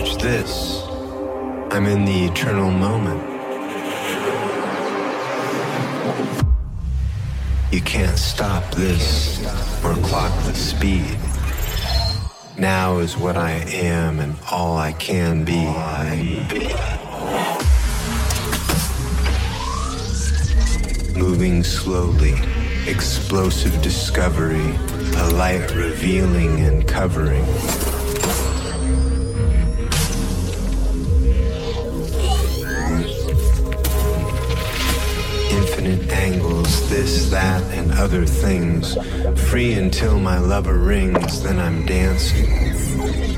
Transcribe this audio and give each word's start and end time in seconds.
Watch 0.00 0.16
this. 0.16 0.82
I'm 1.72 1.84
in 1.84 2.06
the 2.06 2.24
eternal 2.24 2.70
moment. 2.70 3.20
You 7.70 7.82
can't 7.82 8.18
stop 8.18 8.74
this 8.74 9.44
or 9.84 9.92
clock 9.96 10.32
the 10.44 10.54
speed. 10.54 11.18
Now 12.56 12.96
is 13.00 13.18
what 13.18 13.36
I 13.36 13.50
am 13.50 14.20
and 14.20 14.36
all 14.50 14.78
I 14.78 14.92
can 14.92 15.44
be. 15.44 15.66
Moving 21.14 21.62
slowly, 21.62 22.36
explosive 22.86 23.82
discovery, 23.82 24.74
a 25.16 25.30
light 25.34 25.70
revealing 25.74 26.60
and 26.60 26.88
covering. 26.88 27.44
Other 38.00 38.24
things. 38.24 38.96
Free 39.50 39.74
until 39.74 40.18
my 40.18 40.38
lover 40.38 40.78
rings, 40.78 41.42
then 41.42 41.58
I'm 41.58 41.84
dancing, 41.84 42.50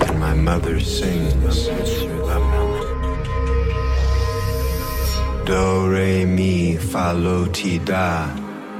and 0.00 0.20
my 0.20 0.34
mother 0.34 0.78
sings. 0.78 1.66
Do, 5.44 5.90
re, 5.90 6.24
mi, 6.24 6.76
fa, 6.76 7.12
lo, 7.12 7.46
ti, 7.46 7.78
da. 7.78 8.30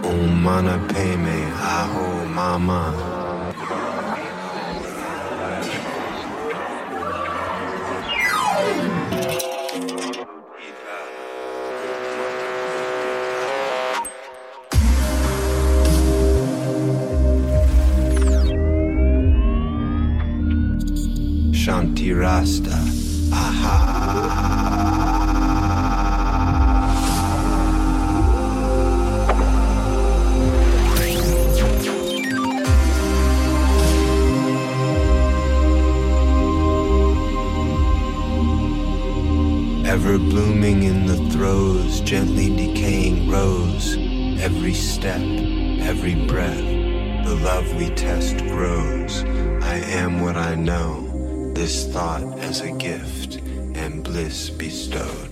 Om, 0.05 0.42
mana, 0.42 0.78
pe, 0.88 1.16
me, 1.16 1.38
aho, 1.77 2.27
mama. 2.27 3.11
Rasta. 22.10 22.70
Ever 39.86 40.19
blooming 40.19 40.82
in 40.82 41.06
the 41.06 41.16
throes, 41.30 42.00
gently 42.00 42.48
decaying 42.56 43.30
rose. 43.30 43.96
Every 44.40 44.74
step, 44.74 45.20
every 45.20 46.16
breath, 46.26 46.64
the 47.24 47.38
love 47.44 47.72
we 47.76 47.90
test 47.90 48.38
grows. 48.38 49.22
I 49.62 49.76
am 49.76 50.20
what 50.20 50.36
I 50.36 50.56
know 50.56 51.01
this 51.54 51.86
thought 51.86 52.22
as 52.38 52.60
a 52.60 52.70
gift 52.72 53.36
and 53.74 54.02
bliss 54.02 54.50
bestowed. 54.50 55.31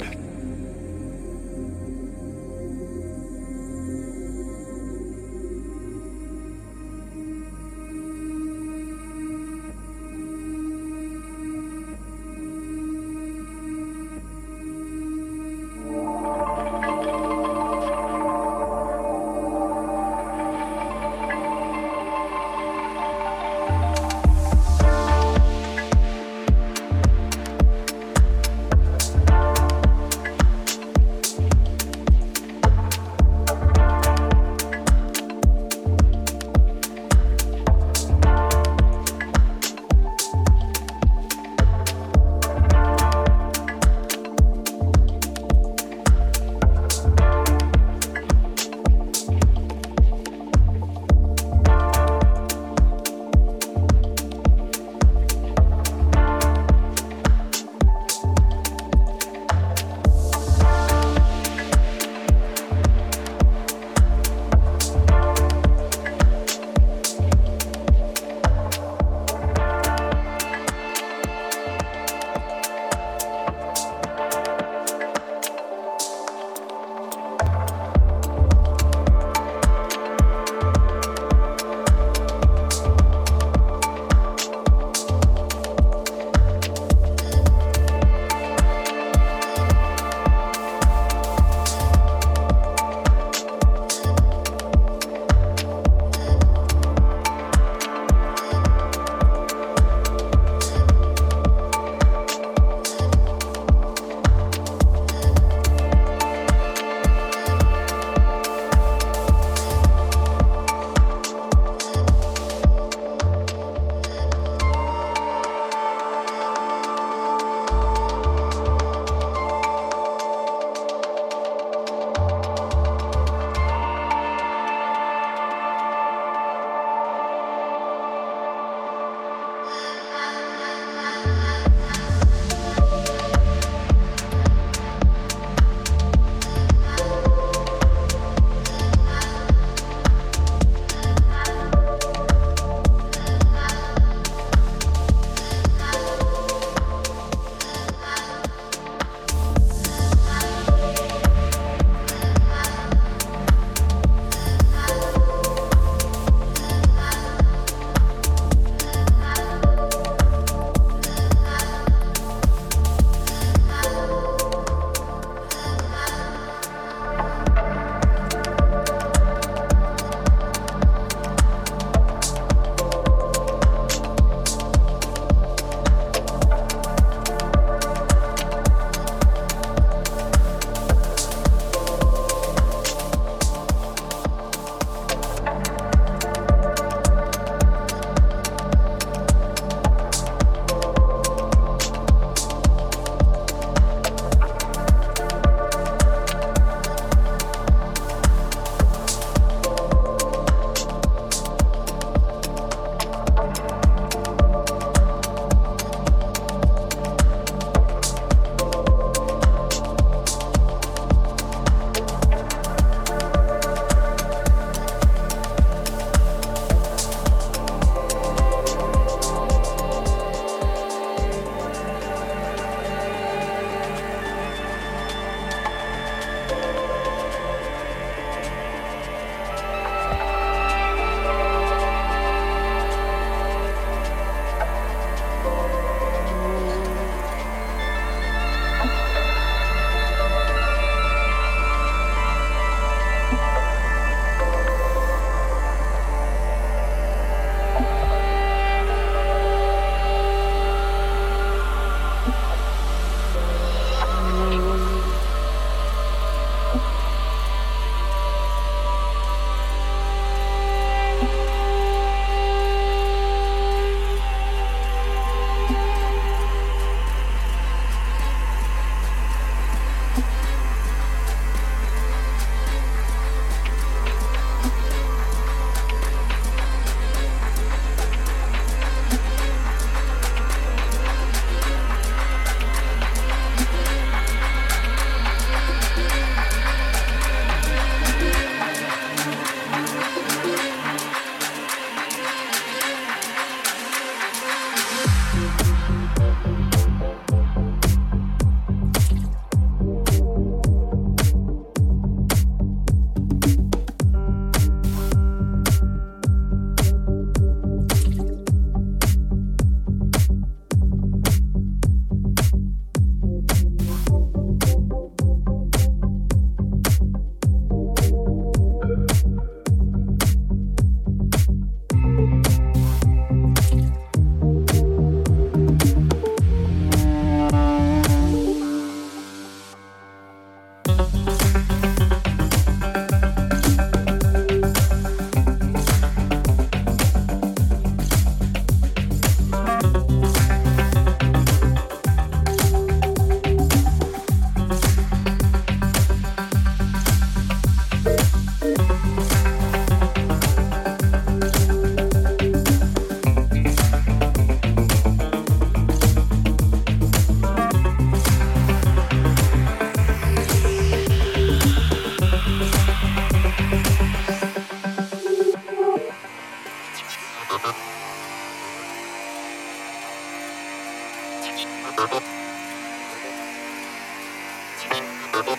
Thank 375.42 375.58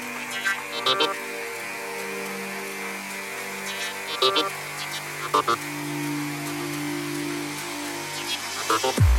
you. 8.95 9.10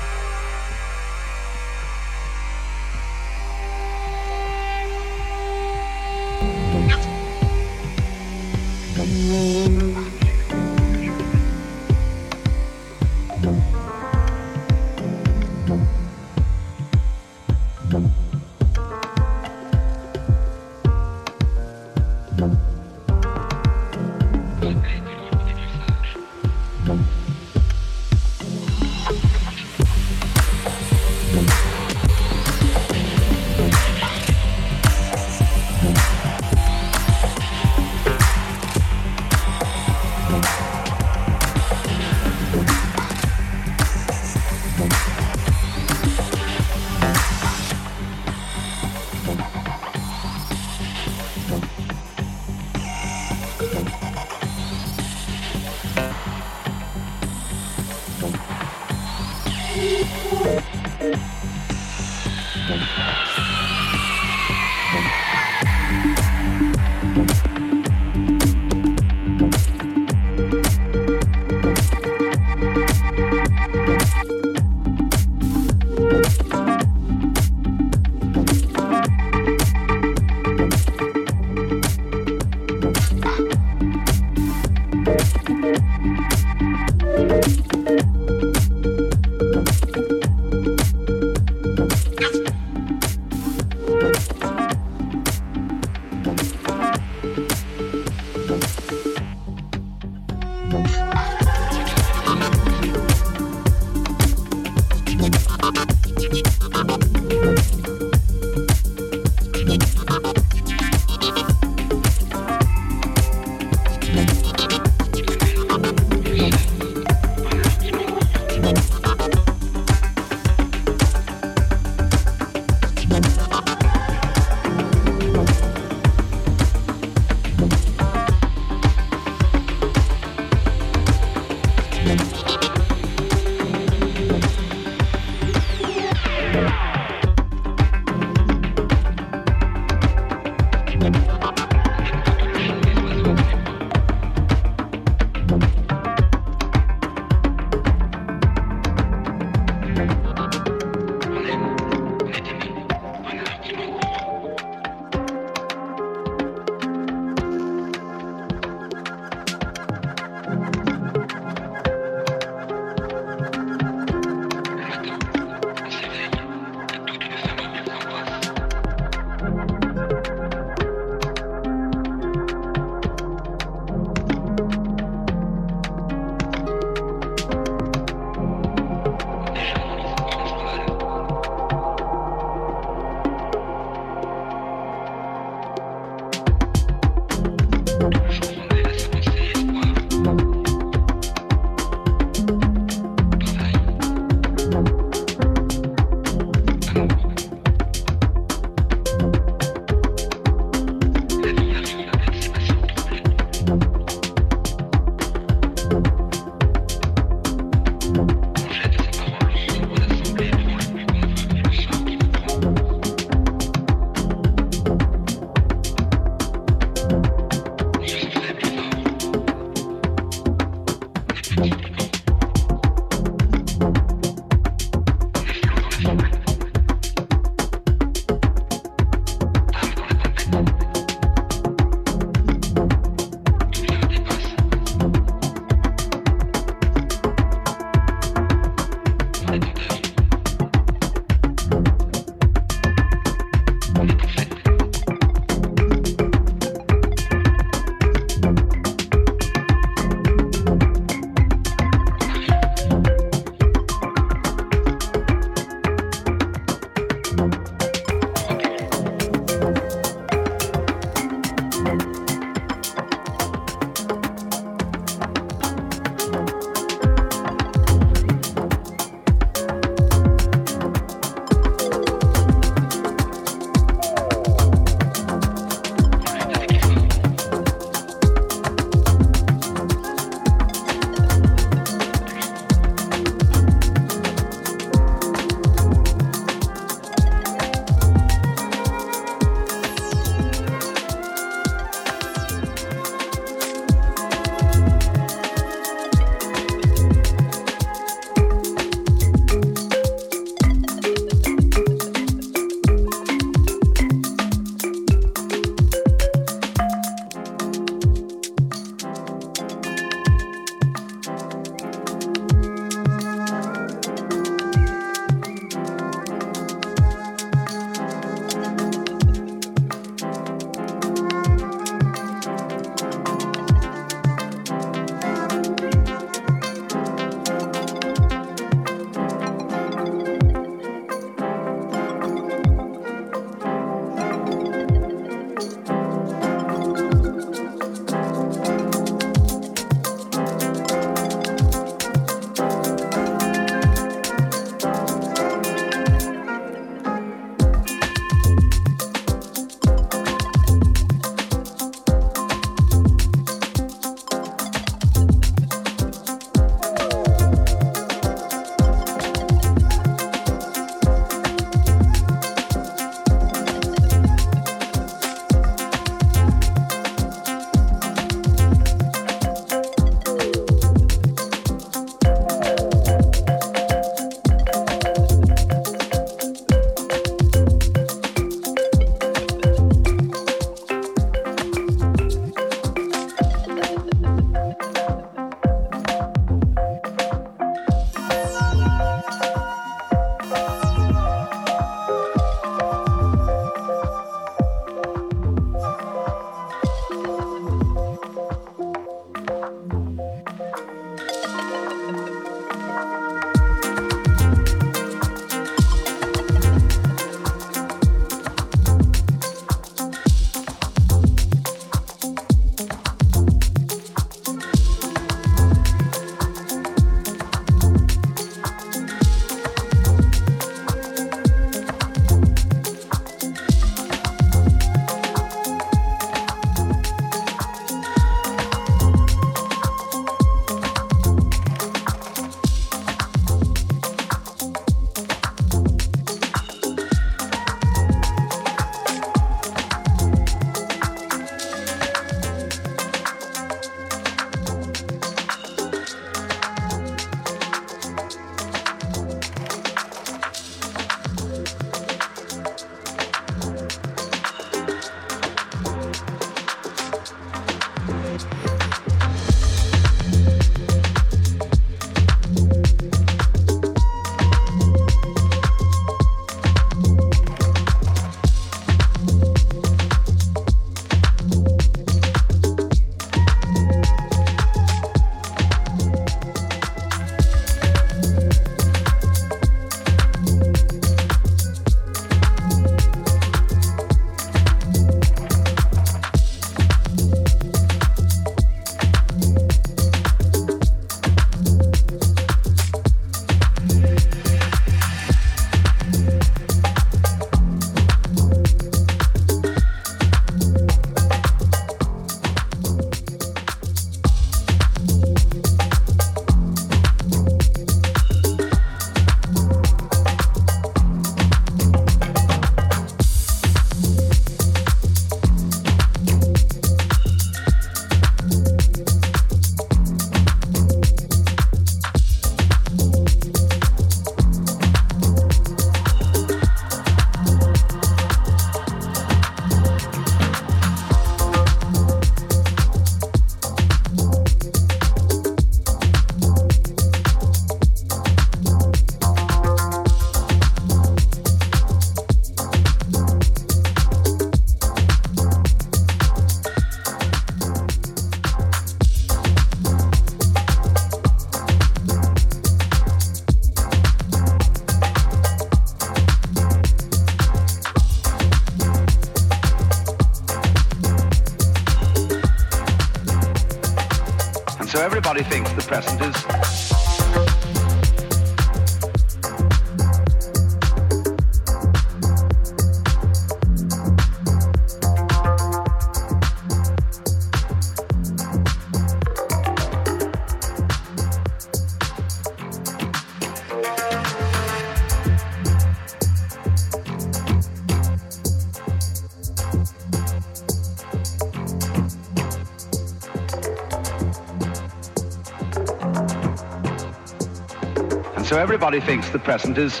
Everybody 598.82 599.04
thinks 599.04 599.28
the 599.28 599.38
present 599.38 599.76
is 599.76 600.00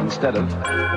instead 0.00 0.36
of 0.36 0.91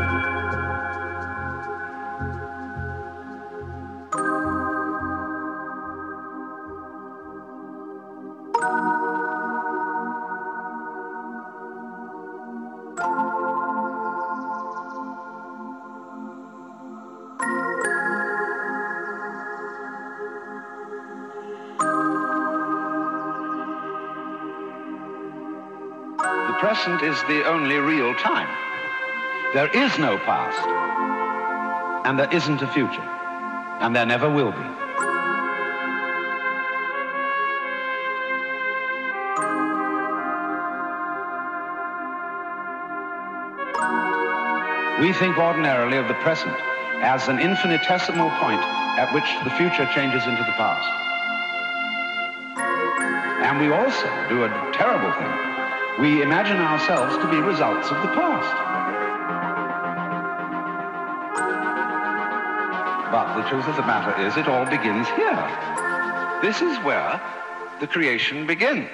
present 26.66 27.04
is 27.04 27.22
the 27.28 27.46
only 27.48 27.78
real 27.78 28.16
time. 28.16 28.50
There 29.54 29.68
is 29.68 30.00
no 30.00 30.18
past, 30.18 30.68
and 32.08 32.18
there 32.18 32.34
isn't 32.34 32.60
a 32.60 32.68
future, 32.74 33.08
and 33.82 33.96
there 33.96 34.08
never 34.08 34.28
will 34.28 34.50
be. 34.50 34.68
We 45.06 45.14
think 45.14 45.38
ordinarily 45.38 45.98
of 45.98 46.08
the 46.08 46.18
present 46.26 46.56
as 47.04 47.28
an 47.28 47.38
infinitesimal 47.38 48.32
point 48.42 48.62
at 48.98 49.14
which 49.14 49.30
the 49.44 49.52
future 49.52 49.88
changes 49.94 50.26
into 50.26 50.42
the 50.42 50.56
past. 50.58 50.90
And 53.46 53.60
we 53.60 53.72
also 53.72 54.08
do 54.30 54.46
a 54.46 54.72
terrible 54.74 55.12
thing 55.14 55.55
we 56.00 56.22
imagine 56.22 56.58
ourselves 56.58 57.16
to 57.18 57.32
be 57.32 57.38
results 57.38 57.90
of 57.90 58.02
the 58.02 58.10
past. 58.10 58.52
But 63.12 63.42
the 63.42 63.48
truth 63.50 63.66
of 63.68 63.78
the 63.78 63.82
matter 63.84 64.20
is 64.28 64.36
it 64.36 64.50
all 64.50 64.66
begins 64.66 65.08
here. 65.10 66.42
This 66.42 66.62
is 66.62 66.78
where 66.84 67.22
the 67.80 67.88
creation 67.88 68.46
begins. 68.46 68.92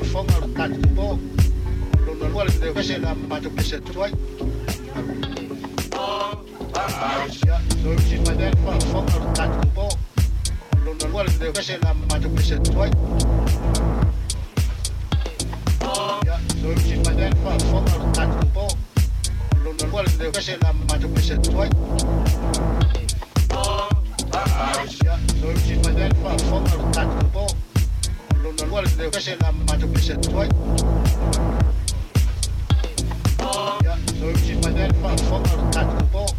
alfonga 0.00 0.38
lutatupo 0.38 1.18
lunalua 2.06 2.44
levese 2.44 2.98
la 2.98 3.14
matupese 3.14 3.80
tuai 3.80 4.12
soisimade 7.82 8.46
alfonga 8.46 9.18
lutatupo 9.18 9.88
lunalua 10.84 11.24
levese 11.24 11.78
la 11.82 11.94
matupese 11.94 12.58
tuai 12.58 12.90
soisimade 16.62 17.24
alfonga 17.26 17.96
lutatupo 17.96 18.68
lunalua 19.64 20.02
levese 20.18 20.58
la 20.62 20.72
matupese 20.72 21.36
tuai 21.38 21.70
Soisimade 25.40 26.04
alfonga 26.04 26.74
lutatupo 26.74 27.59
unajua 28.50 28.82
depression 28.82 29.38
na 29.38 29.52
matumisha 29.52 30.16
toi 30.16 30.48
ya 33.84 33.98
so 34.20 34.30
if 34.30 34.64
my 34.66 34.72
dad 34.72 34.94
fuck 35.02 35.18
fuck 35.20 35.46
out 35.76 36.02
of 36.14 36.30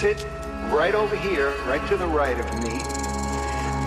sit 0.00 0.26
right 0.70 0.94
over 0.94 1.14
here, 1.14 1.50
right 1.66 1.86
to 1.86 1.94
the 1.94 2.06
right 2.06 2.40
of 2.40 2.46
me, 2.62 2.80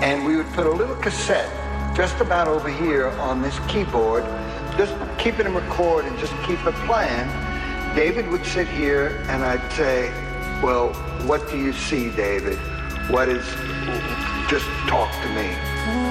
and 0.05 0.23
we 0.23 0.35
would 0.35 0.45
put 0.53 0.67
a 0.67 0.69
little 0.69 0.95
cassette 0.97 1.49
just 1.97 2.19
about 2.19 2.47
over 2.47 2.69
here 2.69 3.07
on 3.19 3.41
this 3.41 3.57
keyboard, 3.67 4.23
just 4.77 4.93
keeping 5.17 5.47
him 5.47 5.55
record 5.55 6.05
and 6.05 6.15
just 6.19 6.33
keep 6.43 6.63
it 6.67 6.75
playing. 6.85 7.27
David 7.95 8.29
would 8.29 8.45
sit 8.45 8.67
here 8.67 9.25
and 9.27 9.43
I'd 9.43 9.71
say, 9.71 10.11
well, 10.61 10.93
what 11.25 11.49
do 11.49 11.57
you 11.57 11.73
see, 11.73 12.11
David? 12.11 12.59
What 13.09 13.27
is, 13.27 13.43
just 14.51 14.67
talk 14.87 15.11
to 15.23 15.29
me. 15.29 16.02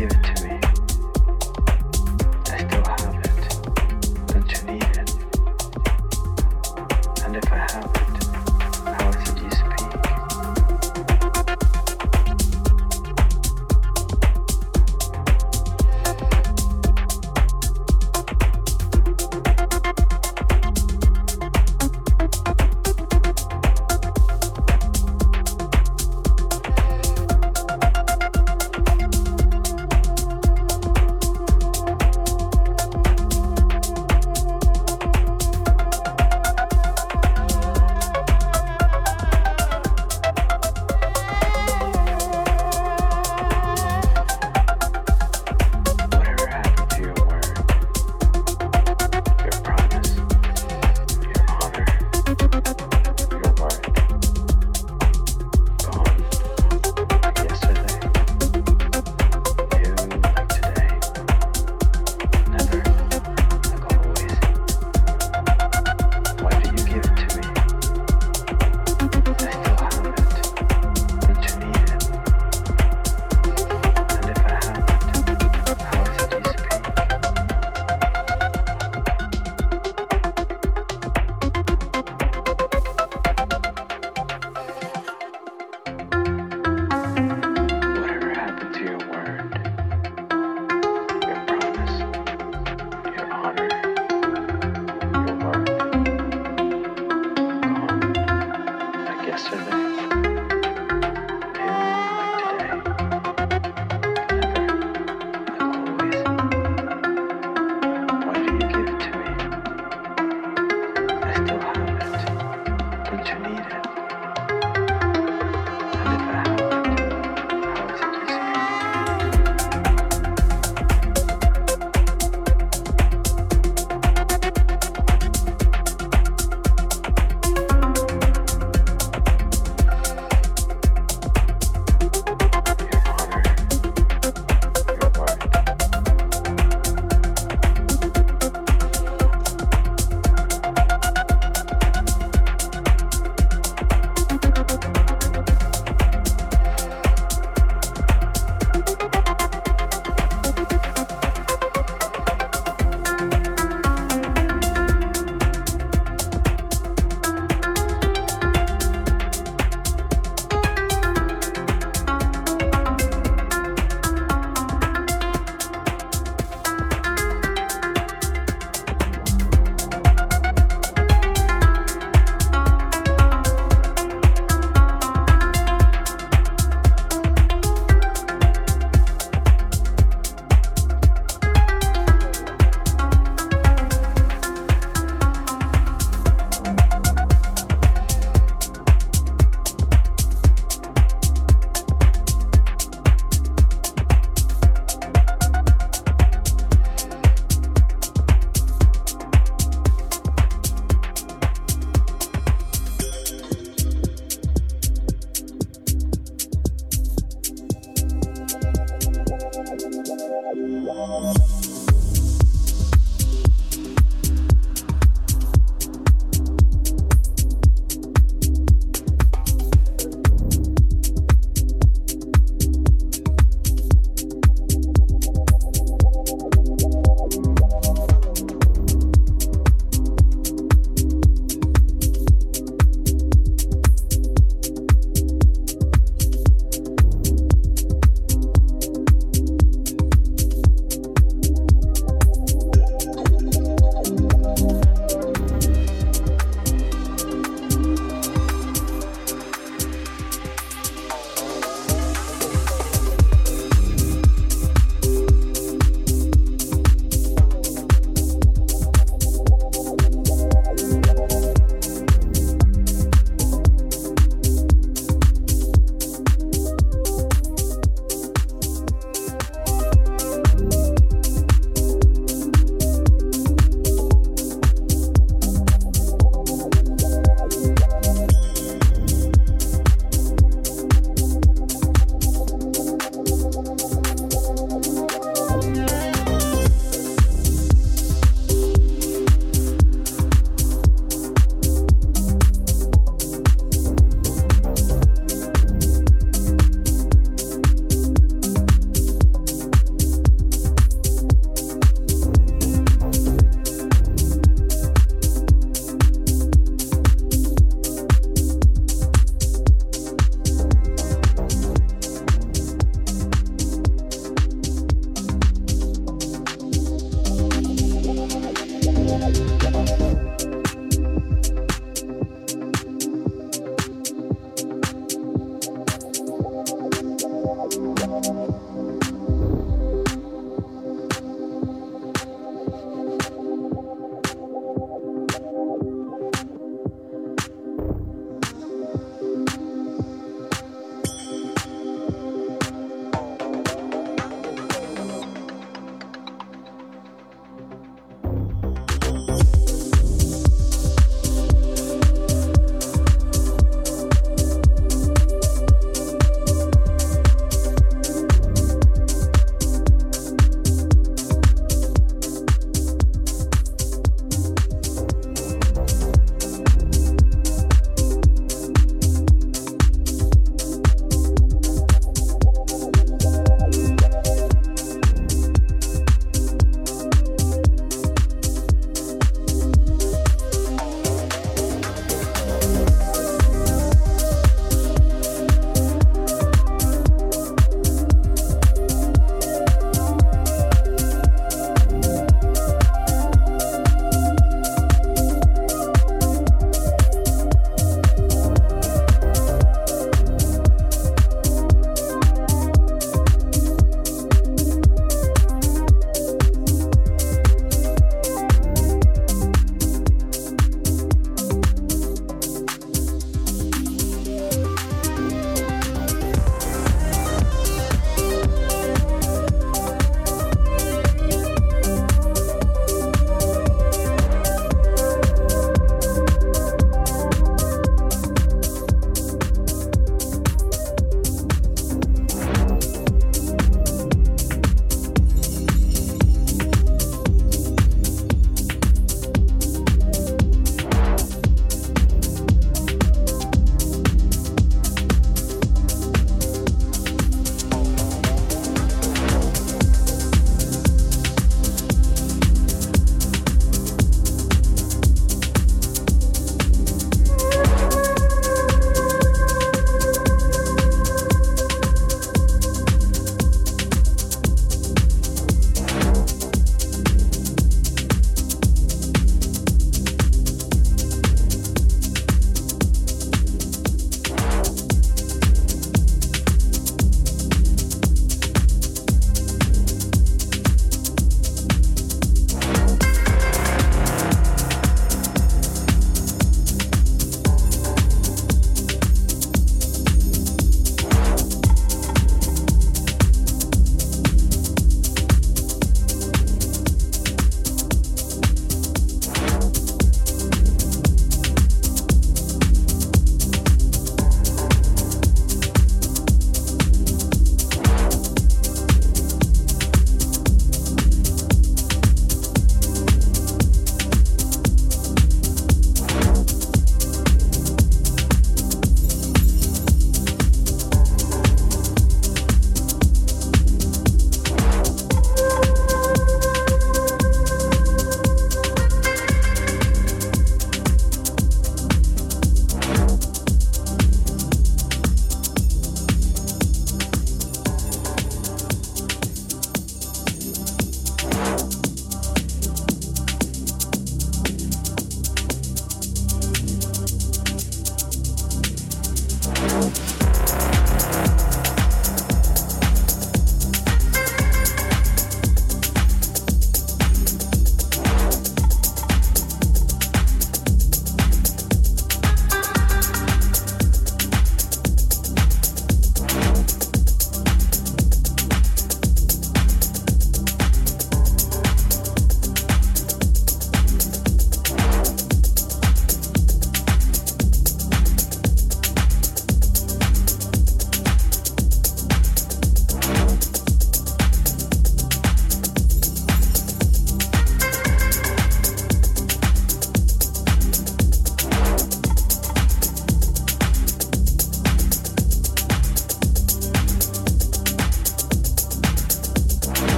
Música 0.00 0.29